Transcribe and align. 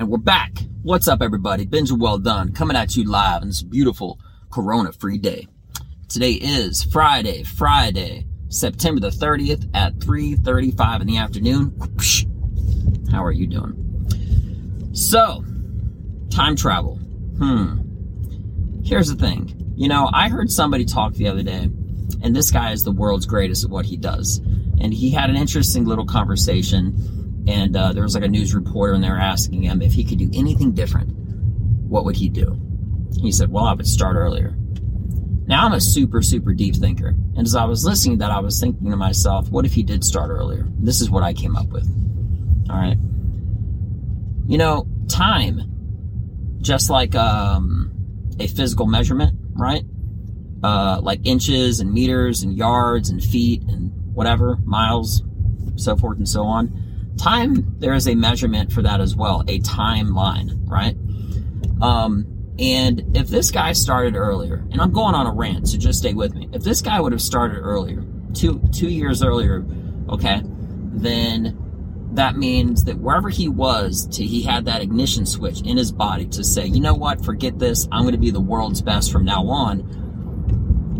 And 0.00 0.08
we're 0.08 0.18
back. 0.18 0.52
What's 0.82 1.08
up, 1.08 1.20
everybody? 1.22 1.66
Benja 1.66 1.90
Welldone 1.90 2.54
coming 2.54 2.76
at 2.76 2.94
you 2.94 3.02
live 3.02 3.42
on 3.42 3.48
this 3.48 3.64
beautiful 3.64 4.20
Corona 4.48 4.92
free 4.92 5.18
day. 5.18 5.48
Today 6.08 6.34
is 6.34 6.84
Friday, 6.84 7.42
Friday, 7.42 8.24
September 8.48 9.00
the 9.00 9.08
30th 9.08 9.68
at 9.74 9.96
3.35 9.96 11.00
in 11.00 11.06
the 11.08 11.16
afternoon. 11.16 11.76
How 13.10 13.24
are 13.24 13.32
you 13.32 13.48
doing? 13.48 14.90
So, 14.92 15.44
time 16.30 16.54
travel. 16.54 16.94
Hmm. 17.38 17.80
Here's 18.84 19.08
the 19.08 19.16
thing. 19.16 19.74
You 19.76 19.88
know, 19.88 20.08
I 20.12 20.28
heard 20.28 20.52
somebody 20.52 20.84
talk 20.84 21.14
the 21.14 21.26
other 21.26 21.42
day, 21.42 21.70
and 22.22 22.36
this 22.36 22.52
guy 22.52 22.70
is 22.70 22.84
the 22.84 22.92
world's 22.92 23.26
greatest 23.26 23.64
at 23.64 23.70
what 23.70 23.84
he 23.84 23.96
does. 23.96 24.38
And 24.80 24.94
he 24.94 25.10
had 25.10 25.28
an 25.28 25.36
interesting 25.36 25.86
little 25.86 26.06
conversation 26.06 27.17
and 27.48 27.74
uh, 27.74 27.92
there 27.94 28.02
was 28.02 28.14
like 28.14 28.24
a 28.24 28.28
news 28.28 28.54
reporter 28.54 28.92
and 28.92 29.02
they 29.02 29.08
were 29.08 29.16
asking 29.16 29.62
him 29.62 29.80
if 29.80 29.94
he 29.94 30.04
could 30.04 30.18
do 30.18 30.30
anything 30.34 30.72
different 30.72 31.10
what 31.88 32.04
would 32.04 32.16
he 32.16 32.28
do? 32.28 32.60
He 33.22 33.32
said 33.32 33.50
well 33.50 33.64
i 33.64 33.72
would 33.72 33.86
start 33.86 34.16
earlier. 34.16 34.54
Now 35.46 35.64
i'm 35.64 35.72
a 35.72 35.80
super 35.80 36.20
super 36.20 36.52
deep 36.52 36.76
thinker. 36.76 37.08
And 37.08 37.46
as 37.46 37.56
i 37.56 37.64
was 37.64 37.84
listening 37.84 38.18
to 38.18 38.18
that 38.20 38.30
i 38.30 38.38
was 38.38 38.60
thinking 38.60 38.90
to 38.90 38.96
myself 38.96 39.50
what 39.50 39.64
if 39.64 39.72
he 39.72 39.82
did 39.82 40.04
start 40.04 40.30
earlier? 40.30 40.66
This 40.78 41.00
is 41.00 41.08
what 41.10 41.22
i 41.22 41.32
came 41.32 41.56
up 41.56 41.68
with. 41.68 41.88
All 42.68 42.76
right. 42.76 42.98
You 44.46 44.58
know 44.58 44.86
time 45.08 45.62
just 46.60 46.90
like 46.90 47.14
um, 47.14 47.90
a 48.38 48.46
physical 48.46 48.86
measurement 48.86 49.38
right? 49.54 49.84
Uh, 50.62 51.00
like 51.02 51.20
inches 51.24 51.80
and 51.80 51.92
meters 51.92 52.42
and 52.42 52.54
yards 52.54 53.08
and 53.08 53.22
feet 53.22 53.62
and 53.62 53.90
whatever 54.12 54.58
miles 54.64 55.22
so 55.76 55.96
forth 55.96 56.18
and 56.18 56.28
so 56.28 56.42
on 56.42 56.87
time 57.18 57.74
there 57.78 57.94
is 57.94 58.08
a 58.08 58.14
measurement 58.14 58.72
for 58.72 58.82
that 58.82 59.00
as 59.00 59.14
well 59.14 59.42
a 59.48 59.58
timeline 59.60 60.50
right? 60.66 60.96
Um, 61.82 62.54
and 62.58 63.16
if 63.16 63.28
this 63.28 63.50
guy 63.50 63.72
started 63.72 64.16
earlier 64.16 64.66
and 64.72 64.80
i'm 64.80 64.92
going 64.92 65.14
on 65.14 65.26
a 65.26 65.32
rant 65.32 65.68
so 65.68 65.78
just 65.78 66.00
stay 66.00 66.14
with 66.14 66.34
me. 66.34 66.48
If 66.52 66.62
this 66.62 66.82
guy 66.82 67.00
would 67.00 67.12
have 67.12 67.22
started 67.22 67.58
earlier 67.58 68.04
two 68.34 68.60
two 68.72 68.88
years 68.88 69.22
earlier 69.22 69.64
okay 70.08 70.42
then 70.44 71.56
that 72.12 72.36
means 72.36 72.84
that 72.84 72.98
wherever 72.98 73.28
he 73.28 73.48
was 73.48 74.06
to 74.08 74.24
he 74.24 74.42
had 74.42 74.64
that 74.64 74.82
ignition 74.82 75.26
switch 75.26 75.60
in 75.62 75.76
his 75.76 75.92
body 75.92 76.26
to 76.26 76.42
say 76.42 76.66
you 76.66 76.80
know 76.80 76.94
what? 76.94 77.24
Forget 77.24 77.58
this. 77.58 77.86
I'm 77.92 78.02
going 78.02 78.12
to 78.12 78.18
be 78.18 78.30
the 78.30 78.40
world's 78.40 78.80
best 78.82 79.12
from 79.12 79.24
now 79.24 79.46
on 79.46 80.07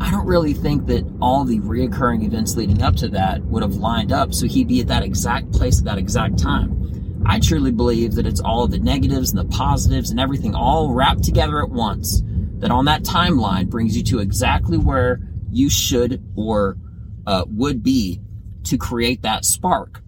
I 0.00 0.10
don't 0.10 0.26
really 0.26 0.54
think 0.54 0.86
that 0.86 1.06
all 1.20 1.44
the 1.44 1.60
reoccurring 1.60 2.24
events 2.24 2.56
leading 2.56 2.82
up 2.82 2.96
to 2.96 3.08
that 3.08 3.42
would 3.44 3.62
have 3.62 3.74
lined 3.74 4.12
up 4.12 4.32
so 4.32 4.46
he'd 4.46 4.68
be 4.68 4.80
at 4.80 4.88
that 4.88 5.02
exact 5.02 5.52
place 5.52 5.78
at 5.78 5.84
that 5.84 5.98
exact 5.98 6.38
time. 6.38 7.22
I 7.26 7.38
truly 7.38 7.70
believe 7.70 8.14
that 8.14 8.26
it's 8.26 8.40
all 8.40 8.66
the 8.66 8.78
negatives 8.78 9.30
and 9.30 9.38
the 9.38 9.56
positives 9.56 10.10
and 10.10 10.18
everything 10.18 10.54
all 10.54 10.94
wrapped 10.94 11.22
together 11.22 11.62
at 11.62 11.68
once 11.68 12.22
that 12.60 12.70
on 12.70 12.86
that 12.86 13.02
timeline 13.02 13.68
brings 13.68 13.96
you 13.96 14.02
to 14.04 14.20
exactly 14.20 14.78
where 14.78 15.20
you 15.50 15.68
should 15.68 16.24
or 16.34 16.78
uh, 17.26 17.44
would 17.48 17.82
be 17.82 18.20
to 18.64 18.78
create 18.78 19.22
that 19.22 19.44
spark. 19.44 20.02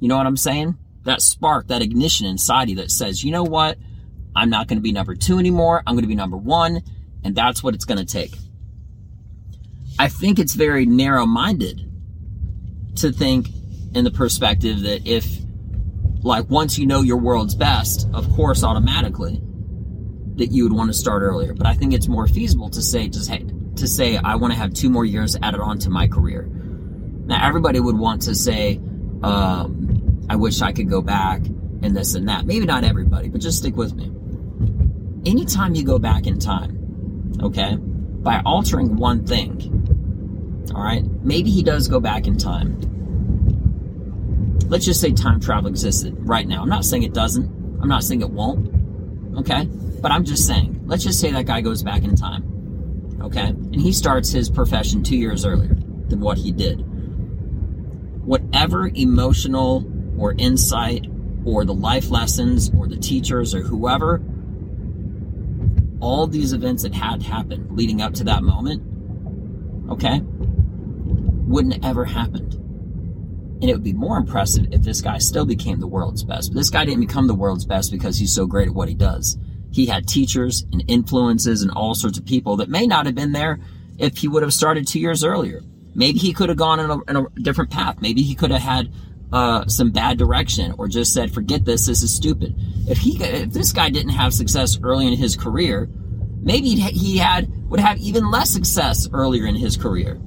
You 0.00 0.08
know 0.08 0.16
what 0.16 0.26
I'm 0.26 0.36
saying? 0.36 0.76
That 1.04 1.22
spark, 1.22 1.68
that 1.68 1.80
ignition 1.80 2.26
inside 2.26 2.68
you 2.68 2.76
that 2.76 2.90
says, 2.90 3.24
you 3.24 3.32
know 3.32 3.42
what? 3.42 3.78
I'm 4.36 4.50
not 4.50 4.68
going 4.68 4.78
to 4.78 4.82
be 4.82 4.92
number 4.92 5.14
two 5.14 5.38
anymore. 5.38 5.82
I'm 5.86 5.94
going 5.94 6.04
to 6.04 6.08
be 6.08 6.14
number 6.14 6.36
one. 6.36 6.82
And 7.24 7.34
that's 7.34 7.62
what 7.62 7.74
it's 7.74 7.84
going 7.84 7.98
to 7.98 8.04
take. 8.04 8.32
I 9.98 10.08
think 10.08 10.38
it's 10.38 10.54
very 10.54 10.86
narrow 10.86 11.26
minded 11.26 11.84
to 12.96 13.12
think 13.12 13.48
in 13.94 14.04
the 14.04 14.10
perspective 14.10 14.82
that 14.82 15.06
if, 15.06 15.26
like, 16.22 16.48
once 16.48 16.78
you 16.78 16.86
know 16.86 17.02
your 17.02 17.16
world's 17.16 17.54
best, 17.54 18.08
of 18.12 18.30
course, 18.34 18.62
automatically, 18.62 19.40
that 20.36 20.52
you 20.52 20.62
would 20.62 20.72
want 20.72 20.88
to 20.88 20.94
start 20.94 21.22
earlier. 21.22 21.52
But 21.52 21.66
I 21.66 21.74
think 21.74 21.92
it's 21.92 22.06
more 22.06 22.28
feasible 22.28 22.70
to 22.70 22.80
say, 22.80 23.08
just 23.08 23.28
hey, 23.28 23.44
to 23.76 23.88
say, 23.88 24.16
I 24.16 24.36
want 24.36 24.52
to 24.52 24.58
have 24.58 24.72
two 24.72 24.88
more 24.88 25.04
years 25.04 25.36
added 25.42 25.60
on 25.60 25.78
to 25.80 25.90
my 25.90 26.06
career. 26.06 26.48
Now, 27.26 27.46
everybody 27.46 27.80
would 27.80 27.98
want 27.98 28.22
to 28.22 28.34
say, 28.34 28.80
um, 29.22 30.26
I 30.30 30.36
wish 30.36 30.62
I 30.62 30.72
could 30.72 30.88
go 30.88 31.00
back 31.02 31.40
and 31.82 31.96
this 31.96 32.14
and 32.14 32.28
that. 32.28 32.46
Maybe 32.46 32.66
not 32.66 32.84
everybody, 32.84 33.28
but 33.28 33.40
just 33.40 33.58
stick 33.58 33.76
with 33.76 33.94
me. 33.94 34.12
Anytime 35.28 35.74
you 35.74 35.84
go 35.84 35.98
back 35.98 36.26
in 36.26 36.38
time, 36.38 37.38
okay, 37.42 37.76
by 37.76 38.40
altering 38.44 38.96
one 38.96 39.26
thing, 39.26 39.77
all 40.70 40.82
right, 40.82 41.04
maybe 41.22 41.50
he 41.50 41.62
does 41.62 41.88
go 41.88 42.00
back 42.00 42.26
in 42.26 42.36
time. 42.36 42.80
Let's 44.68 44.84
just 44.84 45.00
say 45.00 45.12
time 45.12 45.40
travel 45.40 45.68
existed 45.68 46.14
right 46.20 46.46
now. 46.46 46.62
I'm 46.62 46.68
not 46.68 46.84
saying 46.84 47.02
it 47.02 47.14
doesn't. 47.14 47.46
I'm 47.80 47.88
not 47.88 48.04
saying 48.04 48.20
it 48.20 48.30
won't. 48.30 48.68
Okay, 49.38 49.64
but 50.00 50.10
I'm 50.10 50.24
just 50.24 50.46
saying. 50.46 50.82
Let's 50.86 51.04
just 51.04 51.20
say 51.20 51.30
that 51.32 51.46
guy 51.46 51.60
goes 51.60 51.82
back 51.82 52.02
in 52.02 52.16
time. 52.16 53.18
Okay, 53.22 53.48
and 53.48 53.80
he 53.80 53.92
starts 53.92 54.30
his 54.30 54.50
profession 54.50 55.02
two 55.02 55.16
years 55.16 55.44
earlier 55.44 55.74
than 56.08 56.20
what 56.20 56.38
he 56.38 56.52
did. 56.52 56.84
Whatever 58.24 58.88
emotional 58.88 59.86
or 60.18 60.34
insight 60.36 61.06
or 61.44 61.64
the 61.64 61.74
life 61.74 62.10
lessons 62.10 62.70
or 62.76 62.86
the 62.86 62.96
teachers 62.96 63.54
or 63.54 63.62
whoever 63.62 64.22
all 66.00 66.26
these 66.26 66.52
events 66.52 66.82
that 66.82 66.94
had 66.94 67.22
happened 67.22 67.76
leading 67.76 68.02
up 68.02 68.14
to 68.14 68.24
that 68.24 68.42
moment, 68.42 68.82
okay, 69.90 70.20
wouldn't 71.48 71.84
ever 71.84 72.04
happened. 72.04 72.54
And 73.60 73.64
it 73.64 73.72
would 73.72 73.82
be 73.82 73.92
more 73.92 74.18
impressive 74.18 74.66
if 74.70 74.82
this 74.82 75.00
guy 75.00 75.18
still 75.18 75.44
became 75.44 75.80
the 75.80 75.86
world's 75.86 76.22
best. 76.22 76.52
But 76.52 76.58
this 76.58 76.70
guy 76.70 76.84
didn't 76.84 77.00
become 77.00 77.26
the 77.26 77.34
world's 77.34 77.64
best 77.64 77.90
because 77.90 78.18
he's 78.18 78.32
so 78.32 78.46
great 78.46 78.68
at 78.68 78.74
what 78.74 78.88
he 78.88 78.94
does. 78.94 79.36
He 79.72 79.86
had 79.86 80.06
teachers 80.06 80.64
and 80.72 80.84
influences 80.86 81.62
and 81.62 81.70
all 81.72 81.94
sorts 81.94 82.18
of 82.18 82.24
people 82.24 82.56
that 82.58 82.68
may 82.68 82.86
not 82.86 83.06
have 83.06 83.14
been 83.14 83.32
there 83.32 83.58
if 83.98 84.18
he 84.18 84.28
would 84.28 84.42
have 84.42 84.52
started 84.52 84.86
two 84.86 85.00
years 85.00 85.24
earlier. 85.24 85.62
Maybe 85.94 86.18
he 86.18 86.32
could 86.32 86.48
have 86.50 86.58
gone 86.58 86.78
in 86.78 86.90
a, 86.90 86.98
in 87.04 87.16
a 87.16 87.40
different 87.40 87.70
path. 87.70 88.00
Maybe 88.00 88.22
he 88.22 88.36
could 88.36 88.52
have 88.52 88.62
had 88.62 88.92
uh, 89.32 89.66
some 89.66 89.90
bad 89.90 90.18
direction 90.18 90.74
or 90.78 90.86
just 90.86 91.12
said, 91.12 91.34
forget 91.34 91.64
this, 91.64 91.86
this 91.86 92.02
is 92.02 92.14
stupid. 92.14 92.54
If 92.88 92.98
he, 92.98 93.22
if 93.22 93.52
this 93.52 93.72
guy 93.72 93.90
didn't 93.90 94.12
have 94.12 94.32
success 94.32 94.78
early 94.82 95.06
in 95.06 95.14
his 95.14 95.36
career, 95.36 95.88
maybe 96.40 96.68
he 96.76 97.18
had, 97.18 97.50
would 97.68 97.80
have 97.80 97.98
even 97.98 98.30
less 98.30 98.50
success 98.50 99.08
earlier 99.12 99.46
in 99.46 99.56
his 99.56 99.76
career. 99.76 100.20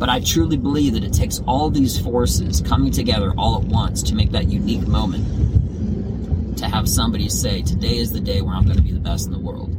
But 0.00 0.08
I 0.08 0.20
truly 0.20 0.56
believe 0.56 0.94
that 0.94 1.04
it 1.04 1.12
takes 1.12 1.40
all 1.46 1.68
these 1.68 1.98
forces 2.00 2.62
coming 2.62 2.90
together 2.90 3.34
all 3.36 3.60
at 3.60 3.64
once 3.64 4.02
to 4.04 4.14
make 4.14 4.30
that 4.30 4.48
unique 4.48 4.88
moment. 4.88 6.56
To 6.56 6.66
have 6.66 6.88
somebody 6.88 7.28
say, 7.28 7.60
today 7.60 7.98
is 7.98 8.10
the 8.10 8.18
day 8.18 8.40
where 8.40 8.54
I'm 8.54 8.64
going 8.64 8.78
to 8.78 8.82
be 8.82 8.92
the 8.92 8.98
best 8.98 9.26
in 9.26 9.32
the 9.32 9.38
world. 9.38 9.76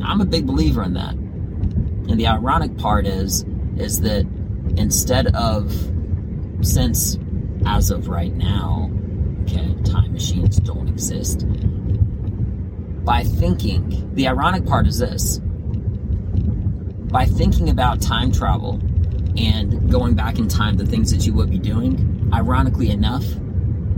I'm 0.00 0.20
a 0.20 0.24
big 0.24 0.46
believer 0.46 0.84
in 0.84 0.94
that. 0.94 1.14
And 1.14 2.20
the 2.20 2.28
ironic 2.28 2.78
part 2.78 3.04
is, 3.04 3.44
is 3.76 4.00
that 4.02 4.28
instead 4.76 5.34
of, 5.34 5.72
since 6.62 7.18
as 7.66 7.90
of 7.90 8.06
right 8.06 8.32
now, 8.32 8.92
okay, 9.42 9.74
time 9.82 10.12
machines 10.12 10.58
don't 10.58 10.88
exist, 10.88 11.44
by 13.04 13.24
thinking, 13.24 14.14
the 14.14 14.28
ironic 14.28 14.64
part 14.64 14.86
is 14.86 14.98
this 14.98 15.40
by 17.14 17.24
thinking 17.24 17.70
about 17.70 18.02
time 18.02 18.32
travel 18.32 18.80
and 19.38 19.88
going 19.88 20.16
back 20.16 20.40
in 20.40 20.48
time, 20.48 20.76
the 20.76 20.84
things 20.84 21.12
that 21.12 21.24
you 21.24 21.32
would 21.32 21.48
be 21.48 21.60
doing, 21.60 22.28
ironically 22.34 22.90
enough, 22.90 23.22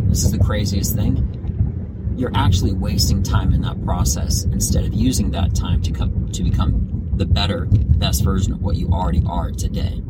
this 0.00 0.22
is 0.22 0.32
the 0.32 0.38
craziest 0.38 0.94
thing, 0.94 2.14
you're 2.18 2.30
actually 2.34 2.74
wasting 2.74 3.22
time 3.22 3.54
in 3.54 3.62
that 3.62 3.82
process 3.86 4.44
instead 4.44 4.84
of 4.84 4.92
using 4.92 5.30
that 5.30 5.54
time 5.54 5.80
to 5.80 5.92
come 5.92 6.30
to 6.30 6.42
become 6.42 7.08
the 7.14 7.24
better, 7.24 7.64
best 7.70 8.22
version 8.22 8.52
of 8.52 8.60
what 8.60 8.76
you 8.76 8.86
already 8.88 9.22
are 9.26 9.50
today. 9.50 10.02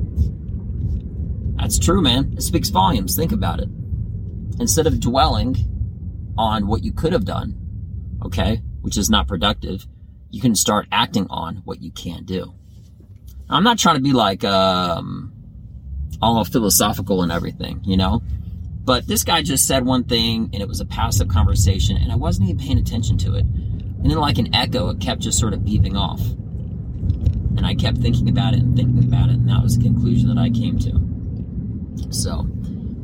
That's 1.61 1.79
true, 1.79 2.03
man. 2.03 2.35
It 2.37 2.43
speaks 2.43 2.71
volumes. 2.71 3.15
Think 3.15 3.31
about 3.31 3.61
it. 3.61 3.69
Instead 4.59 4.89
of 4.89 4.99
dwelling 4.99 5.55
on 6.37 6.67
what 6.67 6.83
you 6.83 6.93
could 6.93 7.13
have 7.13 7.25
done, 7.25 7.55
okay, 8.25 8.63
which 8.81 8.99
is 8.99 9.09
not 9.09 9.29
productive, 9.29 9.87
you 10.31 10.41
can 10.41 10.57
start 10.57 10.89
acting 10.91 11.29
on 11.31 11.59
what 11.59 11.81
you 11.81 11.93
can 11.93 12.25
do. 12.25 12.53
I'm 13.49 13.63
not 13.63 13.79
trying 13.79 13.97
to 13.97 14.03
be 14.03 14.13
like 14.13 14.45
um, 14.45 15.33
all 16.21 16.45
philosophical 16.45 17.23
and 17.23 17.31
everything, 17.31 17.81
you 17.85 17.97
know. 17.97 18.23
But 18.85 19.07
this 19.07 19.25
guy 19.25 19.43
just 19.43 19.67
said 19.67 19.85
one 19.85 20.05
thing, 20.05 20.51
and 20.53 20.63
it 20.63 20.69
was 20.69 20.81
a 20.81 20.85
passive 20.85 21.29
conversation, 21.29 21.97
and 21.97 22.13
I 22.13 22.17
wasn't 22.17 22.49
even 22.49 22.65
paying 22.65 22.79
attention 22.79 23.19
to 23.19 23.35
it. 23.35 23.45
And 23.45 24.11
then, 24.11 24.19
like 24.19 24.39
an 24.39 24.55
echo, 24.55 24.89
it 24.91 25.01
kept 25.01 25.21
just 25.21 25.39
sort 25.39 25.55
of 25.55 25.61
beeping 25.61 25.97
off. 25.97 26.21
And 27.57 27.67
I 27.67 27.75
kept 27.75 27.99
thinking 27.99 28.29
about 28.29 28.55
it 28.55 28.61
and 28.61 28.77
thinking 28.77 29.03
about 29.03 29.31
it, 29.31 29.35
and 29.35 29.49
that 29.49 29.63
was 29.63 29.77
the 29.77 29.85
conclusion 29.85 30.29
that 30.29 30.39
I 30.39 30.51
came 30.51 30.79
to. 30.81 32.15
So, 32.15 32.47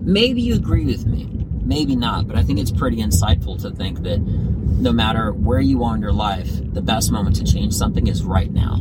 maybe 0.00 0.40
you 0.42 0.54
agree 0.54 0.84
with 0.84 1.06
me, 1.06 1.28
maybe 1.64 1.96
not, 1.96 2.28
but 2.28 2.36
I 2.36 2.42
think 2.42 2.58
it's 2.58 2.70
pretty 2.70 2.98
insightful 2.98 3.60
to 3.62 3.70
think 3.70 4.02
that 4.02 4.18
no 4.18 4.92
matter 4.92 5.32
where 5.32 5.60
you 5.60 5.82
are 5.84 5.96
in 5.96 6.00
your 6.00 6.12
life, 6.12 6.50
the 6.72 6.82
best 6.82 7.10
moment 7.10 7.36
to 7.36 7.44
change 7.44 7.74
something 7.74 8.06
is 8.06 8.22
right 8.22 8.52
now. 8.52 8.78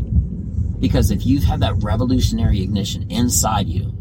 Because 0.81 1.11
if 1.11 1.25
you've 1.25 1.45
had 1.45 1.61
that 1.61 1.81
revolutionary 1.81 2.61
ignition 2.61 3.09
inside 3.09 3.69
you 3.69 3.93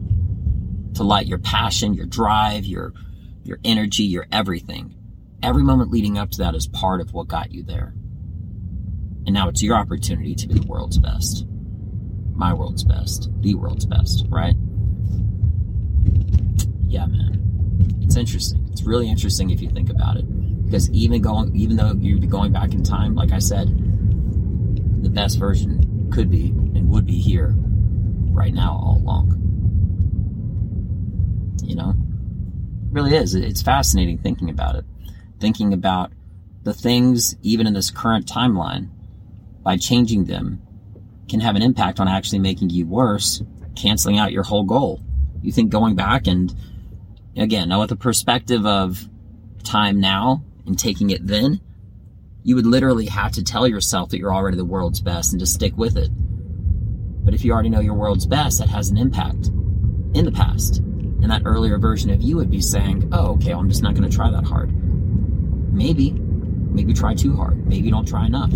to 0.95 1.05
light 1.05 1.29
your 1.29 1.39
passion, 1.39 1.95
your 1.95 2.07
drive, 2.07 2.65
your 2.65 2.93
your 3.45 3.61
energy, 3.65 4.03
your 4.03 4.27
everything, 4.33 4.95
Every 5.43 5.63
moment 5.63 5.91
leading 5.91 6.19
up 6.19 6.31
to 6.33 6.39
that 6.39 6.55
is 6.55 6.67
part 6.67 7.01
of 7.01 7.15
what 7.15 7.29
got 7.29 7.51
you 7.51 7.63
there. 7.63 7.95
And 9.25 9.33
now 9.33 9.49
it's 9.49 9.63
your 9.63 9.77
opportunity 9.77 10.35
to 10.35 10.47
be 10.47 10.55
the 10.55 10.67
world's 10.67 10.99
best. 10.99 11.47
My 12.35 12.53
world's 12.53 12.85
best. 12.85 13.31
The 13.41 13.55
world's 13.55 13.87
best, 13.87 14.27
right? 14.29 14.55
Yeah, 16.87 17.07
man. 17.07 17.99
It's 18.03 18.17
interesting. 18.17 18.69
It's 18.71 18.83
really 18.83 19.09
interesting 19.09 19.51
if 19.51 19.63
you 19.63 19.71
think 19.71 19.89
about 19.89 20.17
it. 20.17 20.27
Because 20.65 20.91
even 20.91 21.23
going 21.23 21.57
even 21.57 21.77
though 21.77 21.95
you'd 21.95 22.21
be 22.21 22.27
going 22.27 22.53
back 22.53 22.73
in 22.73 22.83
time, 22.83 23.15
like 23.15 23.33
I 23.33 23.39
said, 23.39 23.69
the 25.03 25.11
best 25.11 25.39
version 25.39 26.11
could 26.13 26.31
be 26.31 26.53
would 26.91 27.07
be 27.07 27.19
here 27.19 27.55
right 28.33 28.53
now 28.53 28.73
all 28.73 28.99
along. 28.99 29.37
You 31.65 31.77
know? 31.77 31.91
It 31.91 32.93
really 32.93 33.15
is. 33.15 33.35
It's 33.35 33.63
fascinating 33.63 34.19
thinking 34.19 34.51
about 34.51 34.75
it. 34.75 34.85
Thinking 35.39 35.73
about 35.73 36.13
the 36.63 36.75
things, 36.75 37.37
even 37.43 37.67
in 37.67 37.73
this 37.73 37.91
current 37.91 38.27
timeline, 38.27 38.91
by 39.63 39.77
changing 39.77 40.25
them, 40.25 40.61
can 41.29 41.41
have 41.41 41.57
an 41.57 41.63
impact 41.63 42.01
on 42.01 42.09
actually 42.09 42.41
making 42.41 42.71
you 42.71 42.87
worse, 42.87 43.43
canceling 43.77 44.19
out 44.19 44.33
your 44.33 44.43
whole 44.43 44.65
goal. 44.65 45.01
You 45.43 45.53
think 45.53 45.71
going 45.71 45.95
back 45.95 46.27
and, 46.27 46.55
again, 47.37 47.69
now 47.69 47.81
with 47.81 47.91
the 47.91 47.97
perspective 47.97 48.67
of 48.67 49.09
time 49.63 50.01
now 50.01 50.43
and 50.67 50.79
taking 50.79 51.11
it 51.11 51.27
then, 51.27 51.61
you 52.43 52.57
would 52.57 52.67
literally 52.67 53.07
have 53.07 53.33
to 53.33 53.45
tell 53.45 53.69
yourself 53.69 54.11
that 54.11 54.19
you're 54.19 54.35
already 54.35 54.57
the 54.57 54.65
world's 54.65 55.01
best 55.01 55.33
and 55.33 55.41
just 55.41 55.55
stick 55.55 55.77
with 55.77 55.97
it. 55.97 56.11
But 57.31 57.37
if 57.37 57.45
you 57.45 57.53
already 57.53 57.69
know 57.69 57.79
your 57.79 57.95
world's 57.95 58.27
best, 58.27 58.59
that 58.59 58.69
has 58.71 58.91
an 58.91 58.99
impact 58.99 59.51
in 60.15 60.25
the 60.25 60.33
past. 60.33 60.79
And 60.79 61.31
that 61.31 61.43
earlier 61.45 61.79
version 61.79 62.11
of 62.11 62.21
you 62.21 62.35
would 62.35 62.51
be 62.51 62.61
saying, 62.61 63.09
oh, 63.13 63.35
okay, 63.35 63.51
well, 63.51 63.61
I'm 63.61 63.69
just 63.69 63.85
not 63.85 63.95
going 63.95 64.11
to 64.11 64.13
try 64.13 64.33
that 64.33 64.43
hard. 64.43 64.73
Maybe. 65.73 66.11
Maybe 66.11 66.93
try 66.93 67.15
too 67.15 67.37
hard. 67.37 67.65
Maybe 67.69 67.89
don't 67.89 68.09
try 68.09 68.27
enough. 68.27 68.51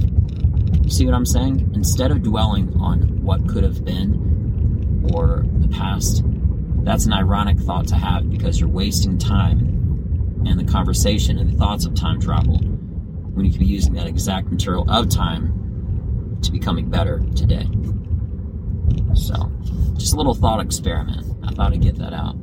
See 0.88 1.06
what 1.06 1.14
I'm 1.14 1.24
saying? 1.24 1.70
Instead 1.76 2.10
of 2.10 2.24
dwelling 2.24 2.74
on 2.80 3.22
what 3.22 3.48
could 3.48 3.62
have 3.62 3.84
been 3.84 5.08
or 5.14 5.44
the 5.58 5.68
past, 5.68 6.24
that's 6.82 7.06
an 7.06 7.12
ironic 7.12 7.60
thought 7.60 7.86
to 7.86 7.94
have 7.94 8.28
because 8.28 8.58
you're 8.58 8.68
wasting 8.68 9.18
time 9.18 10.42
and 10.46 10.58
the 10.58 10.64
conversation 10.64 11.38
and 11.38 11.52
the 11.52 11.56
thoughts 11.56 11.86
of 11.86 11.94
time 11.94 12.20
travel 12.20 12.56
when 12.56 13.46
you 13.46 13.52
could 13.52 13.60
be 13.60 13.66
using 13.66 13.92
that 13.92 14.08
exact 14.08 14.50
material 14.50 14.84
of 14.90 15.08
time 15.08 16.40
to 16.42 16.50
becoming 16.50 16.90
better 16.90 17.20
today. 17.36 17.68
So, 19.14 19.50
just 19.96 20.12
a 20.12 20.16
little 20.16 20.34
thought 20.34 20.60
experiment. 20.60 21.26
I 21.44 21.52
thought 21.52 21.72
I'd 21.72 21.82
get 21.82 21.96
that 21.98 22.12
out. 22.12 22.36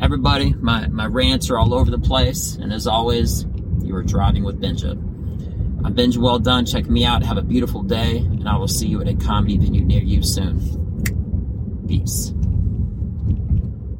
Everybody, 0.00 0.54
my, 0.54 0.86
my 0.88 1.06
rants 1.06 1.50
are 1.50 1.58
all 1.58 1.74
over 1.74 1.90
the 1.90 1.98
place, 1.98 2.54
and 2.56 2.72
as 2.72 2.86
always, 2.86 3.46
you 3.82 3.94
are 3.96 4.02
driving 4.02 4.44
with 4.44 4.60
Benja. 4.60 4.92
I'm 4.92 5.94
Benja 5.94 6.18
Welldone. 6.18 6.70
Check 6.70 6.88
me 6.88 7.04
out. 7.04 7.22
Have 7.22 7.36
a 7.36 7.42
beautiful 7.42 7.82
day, 7.82 8.18
and 8.18 8.48
I 8.48 8.56
will 8.56 8.68
see 8.68 8.86
you 8.86 9.00
at 9.00 9.08
a 9.08 9.14
comedy 9.14 9.58
venue 9.58 9.84
near 9.84 10.02
you 10.02 10.22
soon. 10.22 11.84
Peace. 11.88 12.32